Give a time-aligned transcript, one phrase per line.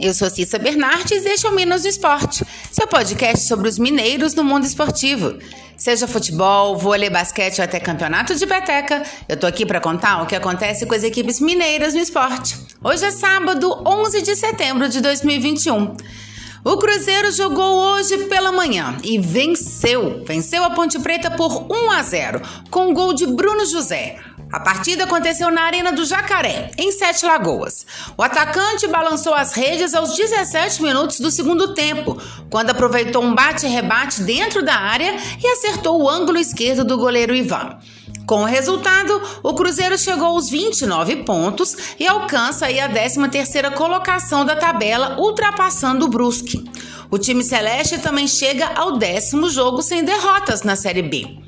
[0.00, 3.78] Eu sou Cissa Bernardes e este é o Minas do Esporte, seu podcast sobre os
[3.78, 5.38] mineiros no mundo esportivo.
[5.76, 10.26] Seja futebol, vôlei, basquete ou até campeonato de peteca, eu tô aqui para contar o
[10.26, 12.56] que acontece com as equipes mineiras no esporte.
[12.82, 15.96] Hoje é sábado, 11 de setembro de 2021.
[16.64, 20.22] O Cruzeiro jogou hoje pela manhã e venceu.
[20.26, 24.18] Venceu a Ponte Preta por 1 a 0, com o gol de Bruno José.
[24.50, 27.84] A partida aconteceu na Arena do Jacaré, em Sete Lagoas.
[28.16, 32.16] O atacante balançou as redes aos 17 minutos do segundo tempo,
[32.50, 37.78] quando aproveitou um bate-rebate dentro da área e acertou o ângulo esquerdo do goleiro Ivan.
[38.26, 44.56] Com o resultado, o Cruzeiro chegou aos 29 pontos e alcança a 13ª colocação da
[44.56, 46.64] tabela, ultrapassando o Brusque.
[47.10, 51.38] O time celeste também chega ao décimo jogo sem derrotas na Série B.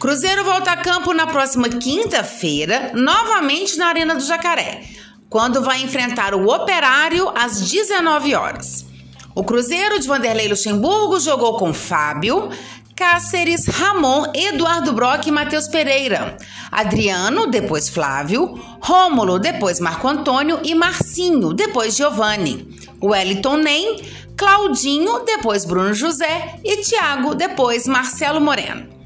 [0.00, 4.80] Cruzeiro volta a campo na próxima quinta-feira, novamente na Arena do Jacaré,
[5.28, 8.86] quando vai enfrentar o Operário às 19 horas.
[9.34, 12.48] O Cruzeiro de Vanderlei Luxemburgo jogou com Fábio,
[12.96, 16.34] Cáceres, Ramon, Eduardo Brock e Matheus Pereira.
[16.72, 22.66] Adriano, depois Flávio, Rômulo, depois Marco Antônio e Marcinho, depois Giovanni.
[23.02, 24.02] Wellington Nem,
[24.34, 28.99] Claudinho, depois Bruno José e Thiago, depois Marcelo Moreno.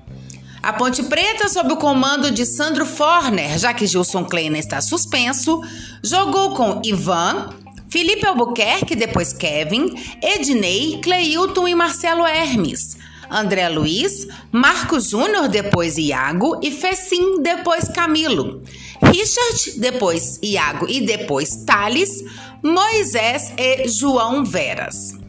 [0.64, 5.60] A Ponte Preta, sob o comando de Sandro Forner, já que Gilson Kleina está suspenso,
[6.02, 7.50] jogou com Ivan,
[7.90, 12.96] Felipe Albuquerque, depois Kevin, Ednei, Cleilton e Marcelo Hermes.
[13.30, 18.62] André Luiz, Marcos Júnior, depois Iago e Fecim, depois Camilo.
[19.02, 22.24] Richard, depois Iago e depois Thales,
[22.62, 25.23] Moisés e João Veras.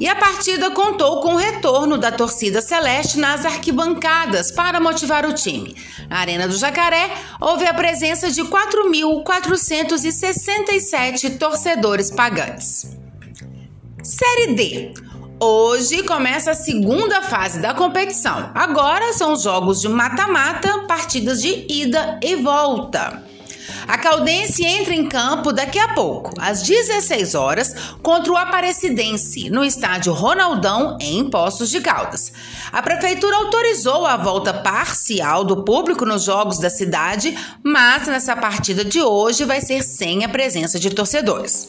[0.00, 5.32] E a partida contou com o retorno da torcida celeste nas arquibancadas para motivar o
[5.32, 5.76] time.
[6.08, 12.96] Na Arena do Jacaré, houve a presença de 4.467 torcedores pagantes.
[14.02, 14.92] Série D.
[15.40, 18.50] Hoje começa a segunda fase da competição.
[18.54, 23.22] Agora são os jogos de mata-mata, partidas de ida e volta.
[23.86, 29.64] A Caldense entra em campo daqui a pouco, às 16 horas, contra o Aparecidense, no
[29.64, 32.32] estádio Ronaldão, em Poços de Caldas.
[32.72, 38.84] A prefeitura autorizou a volta parcial do público nos jogos da cidade, mas nessa partida
[38.84, 41.68] de hoje vai ser sem a presença de torcedores.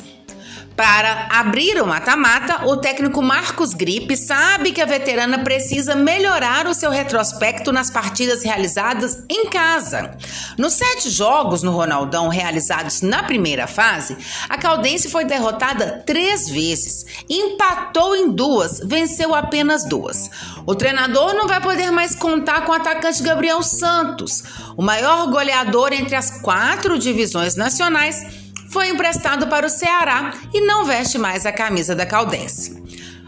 [0.75, 6.74] Para abrir o mata-mata, o técnico Marcos Gripe sabe que a veterana precisa melhorar o
[6.74, 10.18] seu retrospecto nas partidas realizadas em casa.
[10.58, 14.18] Nos sete jogos no Ronaldão realizados na primeira fase,
[14.50, 20.30] a Caldense foi derrotada três vezes, empatou em duas, venceu apenas duas.
[20.66, 24.44] O treinador não vai poder mais contar com o atacante Gabriel Santos,
[24.75, 30.86] o maior goleador entre as quatro divisões nacionais foi emprestado para o Ceará e não
[30.86, 32.84] veste mais a camisa da Caldense.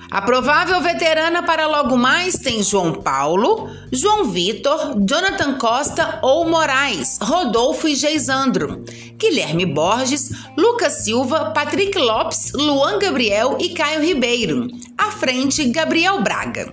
[0.10, 7.20] A provável veterana para logo mais tem João Paulo, João Vitor, Jonathan Costa ou Moraes,
[7.22, 8.86] Rodolfo e Geisandro,
[9.18, 14.68] Guilherme Borges, Lucas Silva, Patrick Lopes, Luan Gabriel e Caio Ribeiro.
[14.98, 16.72] À frente, Gabriel Braga.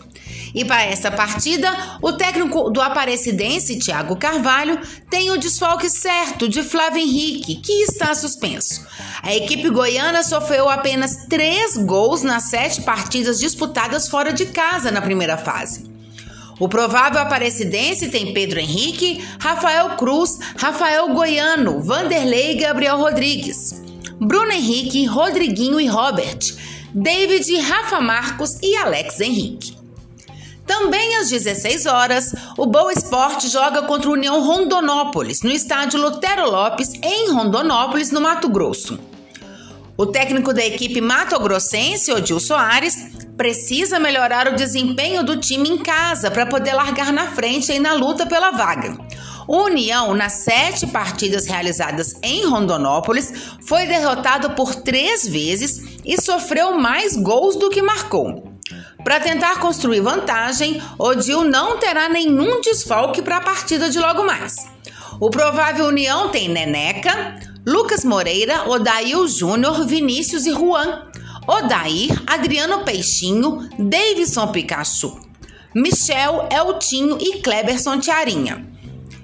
[0.54, 4.78] E para essa partida, o técnico do Aparecidense, Thiago Carvalho,
[5.10, 8.86] tem o desfalque certo de Flávio Henrique, que está suspenso.
[9.20, 15.02] A equipe goiana sofreu apenas três gols nas sete partidas disputadas fora de casa na
[15.02, 15.92] primeira fase.
[16.60, 23.82] O provável aparecidense tem Pedro Henrique, Rafael Cruz, Rafael Goiano, Vanderlei e Gabriel Rodrigues.
[24.20, 26.38] Bruno Henrique, Rodriguinho e Robert.
[26.94, 29.83] David, Rafa Marcos e Alex Henrique.
[30.66, 36.50] Também às 16 horas, o Boa Esporte joga contra o União Rondonópolis, no estádio Lutero
[36.50, 38.98] Lopes, em Rondonópolis, no Mato Grosso.
[39.96, 42.96] O técnico da equipe mato-grossense, Odil Soares,
[43.36, 47.92] precisa melhorar o desempenho do time em casa para poder largar na frente e na
[47.92, 48.96] luta pela vaga.
[49.46, 56.78] O União, nas sete partidas realizadas em Rondonópolis, foi derrotado por três vezes e sofreu
[56.78, 58.43] mais gols do que marcou.
[59.04, 64.56] Para tentar construir vantagem, Odil não terá nenhum desfalque para a partida de logo mais.
[65.20, 71.02] O provável União tem Neneca, Lucas Moreira, Odail Júnior, Vinícius e Juan.
[71.46, 75.20] Odair, Adriano Peixinho, Davidson Pikachu,
[75.74, 78.66] Michel, Eltinho e Kleberson Tiarinha.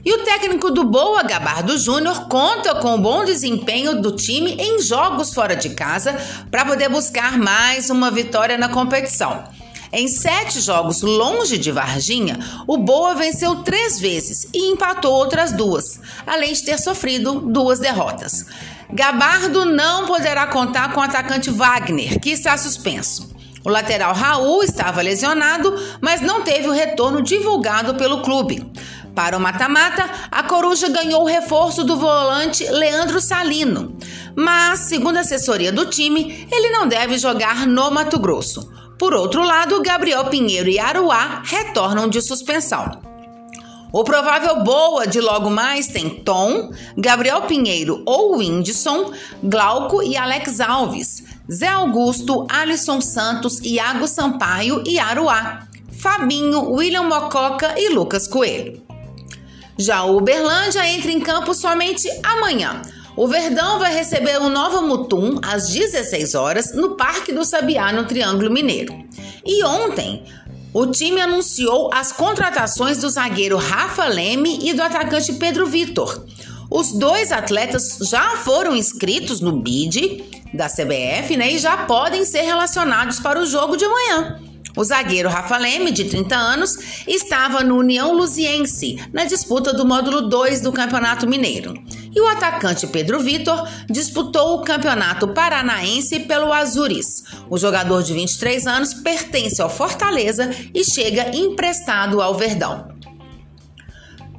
[0.05, 4.81] E o técnico do Boa Gabardo Júnior conta com o bom desempenho do time em
[4.83, 6.15] jogos fora de casa
[6.51, 9.45] para poder buscar mais uma vitória na competição.
[9.93, 16.01] Em sete jogos longe de Varginha, o Boa venceu três vezes e empatou outras duas,
[16.25, 18.47] além de ter sofrido duas derrotas.
[18.93, 23.31] Gabardo não poderá contar com o atacante Wagner, que está suspenso.
[23.65, 28.65] O lateral Raul estava lesionado, mas não teve o retorno divulgado pelo clube.
[29.15, 33.97] Para o mata-mata, a Coruja ganhou o reforço do volante Leandro Salino.
[34.37, 38.80] Mas, segundo a assessoria do time, ele não deve jogar no Mato Grosso.
[39.01, 43.01] Por outro lado, Gabriel Pinheiro e Aruá retornam de suspensão.
[43.91, 49.11] O provável boa de logo mais tem Tom, Gabriel Pinheiro ou Whindersson,
[49.43, 55.67] Glauco e Alex Alves, Zé Augusto, Alisson Santos, Iago Sampaio e Aruá,
[55.99, 58.83] Fabinho, William Mococa e Lucas Coelho.
[59.79, 62.83] Já o Uberlândia entra em campo somente amanhã.
[63.17, 68.05] O Verdão vai receber o Nova Mutum às 16 horas no Parque do Sabiá, no
[68.05, 68.95] Triângulo Mineiro.
[69.45, 70.25] E ontem,
[70.73, 76.25] o time anunciou as contratações do zagueiro Rafa Leme e do atacante Pedro Vitor.
[76.71, 80.25] Os dois atletas já foram inscritos no BID
[80.55, 84.41] da CBF né, e já podem ser relacionados para o jogo de amanhã.
[84.81, 90.23] O zagueiro Rafa Leme, de 30 anos, estava no União Luziense, na disputa do módulo
[90.23, 91.75] 2 do Campeonato Mineiro.
[92.11, 97.25] E o atacante Pedro Vitor disputou o Campeonato Paranaense pelo Azures.
[97.51, 102.89] O jogador de 23 anos pertence ao Fortaleza e chega emprestado ao Verdão.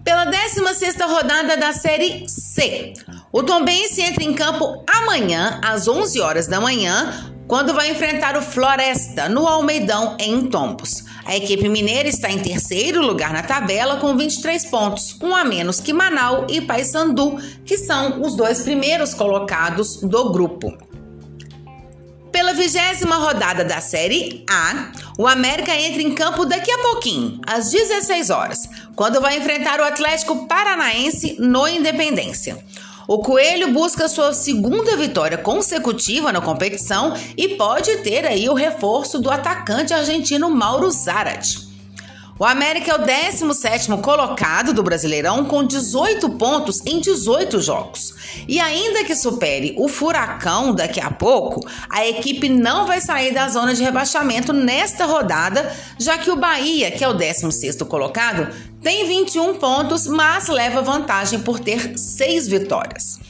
[0.04, 2.94] Pela 16ª rodada da Série C,
[3.32, 8.42] o Tombense entra em campo amanhã às 11 horas da manhã quando vai enfrentar o
[8.42, 11.04] Floresta no Almeidão em Tombos.
[11.26, 15.82] A equipe mineira está em terceiro lugar na tabela com 23 pontos, um a menos
[15.82, 20.72] que Manaus e Paysandu, que são os dois primeiros colocados do grupo.
[22.32, 27.70] Pela vigésima rodada da Série A, o América entra em campo daqui a pouquinho, às
[27.70, 28.60] 16 horas,
[28.96, 32.64] quando vai enfrentar o Atlético Paranaense no Independência.
[33.14, 39.20] O Coelho busca sua segunda vitória consecutiva na competição e pode ter aí o reforço
[39.20, 41.71] do atacante argentino Mauro Zarate.
[42.42, 48.16] O América é o 17º colocado do Brasileirão com 18 pontos em 18 jogos.
[48.48, 53.48] E ainda que supere o Furacão daqui a pouco, a equipe não vai sair da
[53.48, 58.52] zona de rebaixamento nesta rodada, já que o Bahia, que é o 16º colocado,
[58.82, 63.21] tem 21 pontos, mas leva vantagem por ter 6 vitórias.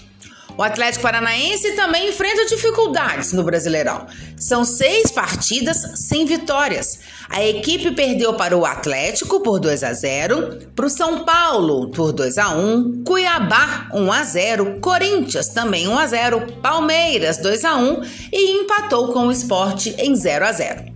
[0.57, 4.05] O Atlético Paranaense também enfrenta dificuldades no Brasileirão.
[4.37, 6.99] São seis partidas sem vitórias.
[7.29, 12.11] A equipe perdeu para o Atlético por 2 a 0, para o São Paulo por
[12.11, 17.75] 2 a 1, Cuiabá 1 a 0, Corinthians também 1 a 0, Palmeiras 2 a
[17.77, 18.01] 1
[18.31, 20.90] e empatou com o Esporte em 0 a 0.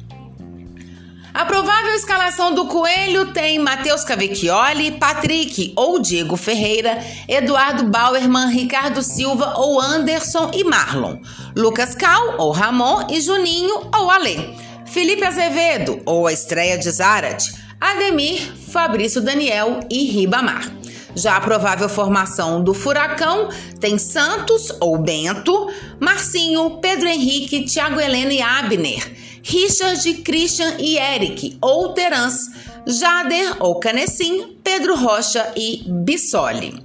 [1.35, 6.97] A provável escalação do Coelho tem Matheus Cavecchioli, Patrick ou Diego Ferreira,
[7.27, 11.17] Eduardo Bauerman, Ricardo Silva ou Anderson e Marlon,
[11.53, 14.37] Lucas Cal ou Ramon e Juninho ou Alê,
[14.85, 17.51] Felipe Azevedo ou a estreia de Zarat,
[17.81, 20.71] Ademir, Fabrício Daniel e Ribamar.
[21.17, 23.49] Já a provável formação do Furacão
[23.81, 29.24] tem Santos ou Bento, Marcinho, Pedro Henrique, Thiago Heleno e Abner.
[29.47, 32.49] Richard, Christian e Eric, ou Terans,
[32.87, 36.83] Jader ou Canecim, Pedro Rocha e Bissoli.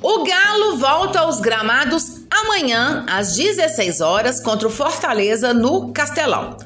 [0.00, 6.56] O Galo volta aos gramados amanhã às 16 horas contra o Fortaleza no Castelão.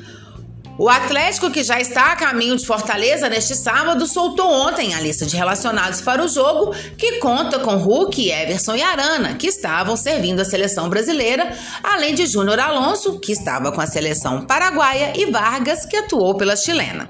[0.78, 5.26] O Atlético, que já está a caminho de Fortaleza neste sábado, soltou ontem a lista
[5.26, 10.38] de relacionados para o jogo, que conta com Hulk, Everson e Arana, que estavam servindo
[10.38, 15.84] a seleção brasileira, além de Júnior Alonso, que estava com a seleção paraguaia, e Vargas,
[15.84, 17.08] que atuou pela chilena.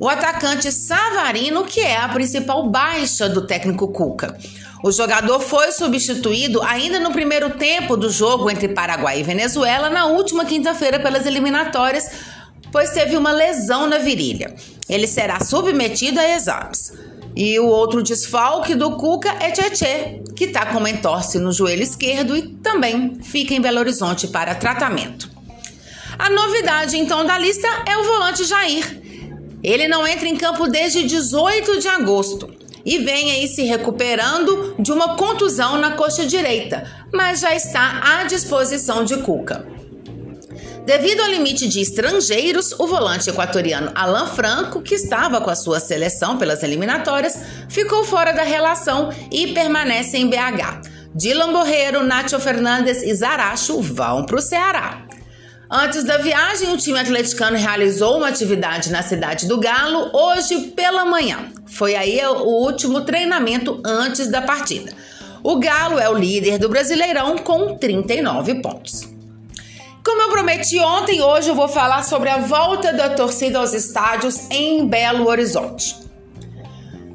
[0.00, 4.36] O atacante Savarino, que é a principal baixa do técnico Cuca.
[4.82, 10.06] O jogador foi substituído ainda no primeiro tempo do jogo entre Paraguai e Venezuela na
[10.06, 12.10] última quinta-feira pelas eliminatórias
[12.72, 14.54] pois teve uma lesão na virilha.
[14.88, 16.92] Ele será submetido a exames.
[17.34, 21.82] E o outro desfalque do Cuca é Tietê, que está com uma entorse no joelho
[21.82, 25.30] esquerdo e também fica em Belo Horizonte para tratamento.
[26.18, 29.02] A novidade então da lista é o volante Jair.
[29.62, 32.48] Ele não entra em campo desde 18 de agosto
[32.86, 38.24] e vem aí se recuperando de uma contusão na coxa direita, mas já está à
[38.24, 39.75] disposição de Cuca.
[40.86, 45.80] Devido ao limite de estrangeiros, o volante equatoriano Alan Franco, que estava com a sua
[45.80, 47.36] seleção pelas eliminatórias,
[47.68, 50.88] ficou fora da relação e permanece em BH.
[51.12, 55.02] Dylan Borreiro, Nacho Fernandes e Zaracho vão para o Ceará.
[55.68, 61.04] Antes da viagem, o time atleticano realizou uma atividade na cidade do Galo hoje pela
[61.04, 61.50] manhã.
[61.66, 64.92] Foi aí o último treinamento antes da partida.
[65.42, 69.15] O Galo é o líder do Brasileirão com 39 pontos.
[70.06, 74.48] Como eu prometi ontem, hoje eu vou falar sobre a volta da torcida aos estádios
[74.52, 75.96] em Belo Horizonte.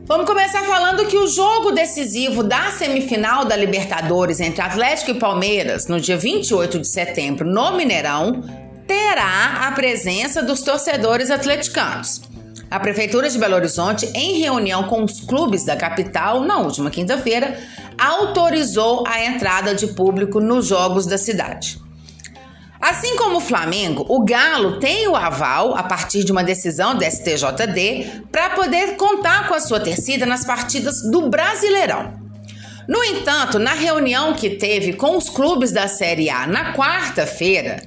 [0.04, 5.88] Vamos começar falando que o jogo decisivo da semifinal da Libertadores entre Atlético e Palmeiras,
[5.88, 8.44] no dia 28 de setembro, no Mineirão,
[8.86, 12.24] terá a presença dos torcedores atleticanos.
[12.70, 17.58] A Prefeitura de Belo Horizonte, em reunião com os clubes da capital na última quinta-feira,
[17.98, 21.80] autorizou a entrada de público nos jogos da cidade.
[22.82, 27.06] Assim como o Flamengo, o Galo tem o aval, a partir de uma decisão do
[27.06, 32.20] STJD, para poder contar com a sua torcida nas partidas do Brasileirão.
[32.88, 37.84] No entanto, na reunião que teve com os clubes da Série A na quarta-feira,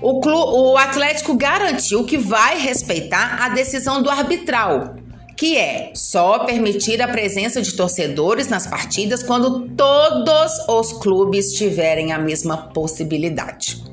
[0.00, 4.96] o, o, Atlético garantiu que vai respeitar a decisão do arbitral,
[5.36, 12.12] que é só permitir a presença de torcedores nas partidas quando todos os clubes tiverem
[12.12, 13.91] a mesma possibilidade.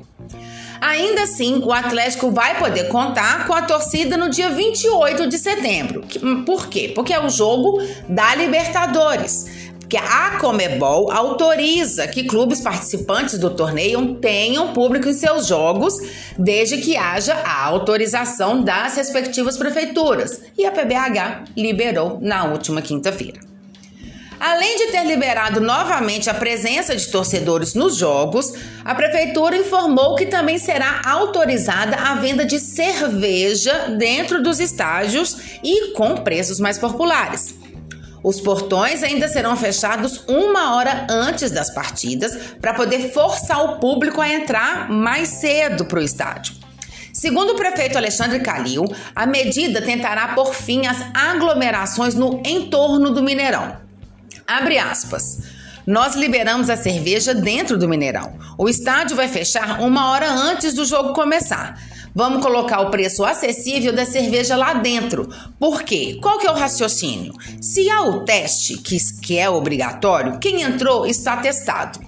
[0.80, 6.02] Ainda assim, o Atlético vai poder contar com a torcida no dia 28 de setembro.
[6.46, 6.90] Por quê?
[6.94, 14.14] Porque é o jogo da Libertadores que a Comebol autoriza que clubes participantes do torneio
[14.14, 15.94] tenham público em seus jogos,
[16.38, 20.42] desde que haja a autorização das respectivas prefeituras.
[20.56, 23.49] E a PBH liberou na última quinta-feira.
[24.40, 30.24] Além de ter liberado novamente a presença de torcedores nos jogos, a prefeitura informou que
[30.24, 37.54] também será autorizada a venda de cerveja dentro dos estágios e com preços mais populares.
[38.24, 44.22] Os portões ainda serão fechados uma hora antes das partidas para poder forçar o público
[44.22, 46.54] a entrar mais cedo para o estádio.
[47.12, 53.22] Segundo o prefeito Alexandre Calil, a medida tentará por fim às aglomerações no entorno do
[53.22, 53.89] Mineirão.
[54.50, 55.38] Abre aspas.
[55.86, 58.36] Nós liberamos a cerveja dentro do Mineirão.
[58.58, 61.80] O estádio vai fechar uma hora antes do jogo começar.
[62.12, 65.28] Vamos colocar o preço acessível da cerveja lá dentro.
[65.56, 66.18] Por quê?
[66.20, 67.32] Qual que é o raciocínio?
[67.60, 72.00] Se há o teste, que, que é obrigatório, quem entrou está testado.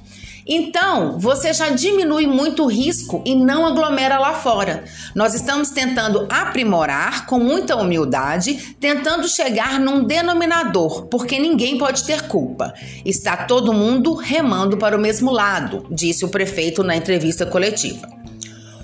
[0.47, 4.85] Então, você já diminui muito o risco e não aglomera lá fora.
[5.15, 12.23] Nós estamos tentando aprimorar com muita humildade, tentando chegar num denominador, porque ninguém pode ter
[12.23, 12.75] culpa.
[13.05, 18.22] Está todo mundo remando para o mesmo lado, disse o prefeito na entrevista coletiva.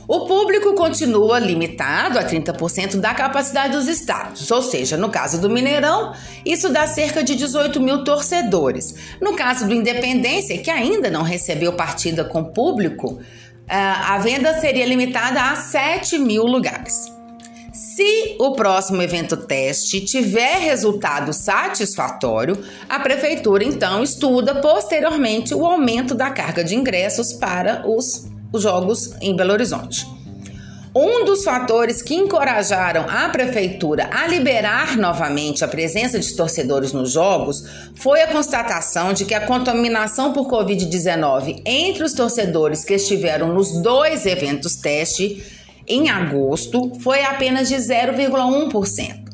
[0.08, 5.50] O público continua limitado a 30% da capacidade dos estádios, ou seja, no caso do
[5.50, 6.14] Mineirão,
[6.46, 8.94] isso dá cerca de 18 mil torcedores.
[9.20, 13.18] No caso do Independência, que ainda não recebeu partida com público,
[13.68, 17.12] a venda seria limitada a 7 mil lugares.
[17.74, 22.56] Se o próximo evento teste tiver resultado satisfatório,
[22.88, 29.14] a prefeitura então estuda posteriormente o aumento da carga de ingressos para os os Jogos
[29.20, 30.06] em Belo Horizonte.
[30.94, 37.12] Um dos fatores que encorajaram a prefeitura a liberar novamente a presença de torcedores nos
[37.12, 37.62] jogos
[37.94, 43.80] foi a constatação de que a contaminação por Covid-19 entre os torcedores que estiveram nos
[43.82, 45.44] dois eventos teste
[45.86, 49.27] em agosto foi apenas de 0,1%.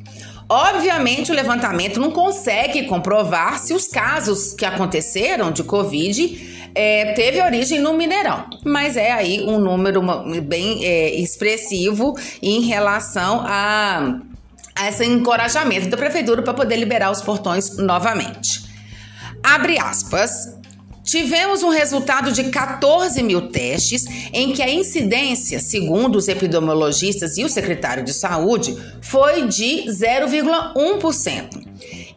[0.48, 7.40] Obviamente, o levantamento não consegue comprovar se os casos que aconteceram de Covid é, teve
[7.40, 10.02] origem no Mineirão, mas é aí um número
[10.42, 14.18] bem é, expressivo em relação a,
[14.74, 18.64] a esse encorajamento da prefeitura para poder liberar os portões novamente.
[19.42, 20.63] Abre aspas.
[21.04, 27.44] Tivemos um resultado de 14 mil testes, em que a incidência, segundo os epidemiologistas e
[27.44, 31.62] o secretário de saúde, foi de 0,1%.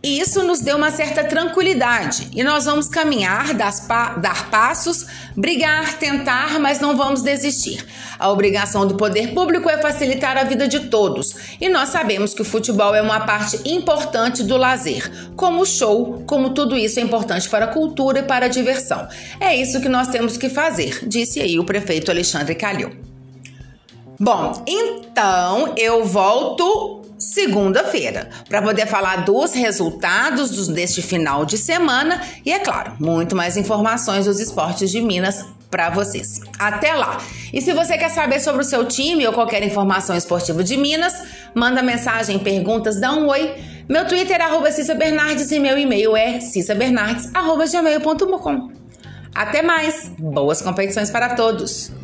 [0.07, 2.29] E isso nos deu uma certa tranquilidade.
[2.33, 7.85] E nós vamos caminhar, dar passos, brigar, tentar, mas não vamos desistir.
[8.17, 11.35] A obrigação do poder público é facilitar a vida de todos.
[11.59, 16.23] E nós sabemos que o futebol é uma parte importante do lazer, como o show,
[16.25, 19.09] como tudo isso é importante para a cultura e para a diversão.
[19.41, 22.91] É isso que nós temos que fazer, disse aí o prefeito Alexandre Calil.
[24.17, 32.51] Bom, então eu volto segunda-feira, para poder falar dos resultados deste final de semana e,
[32.51, 36.39] é claro, muito mais informações dos esportes de Minas para vocês.
[36.57, 37.17] Até lá!
[37.53, 41.13] E se você quer saber sobre o seu time ou qualquer informação esportiva de Minas,
[41.53, 43.53] manda mensagem, perguntas, dá um oi.
[43.89, 48.71] Meu Twitter é arroba Cissa Bernardes e meu e-mail é cissabernardes.gmail.com
[49.33, 50.09] Até mais!
[50.17, 51.96] Boas competições para todos!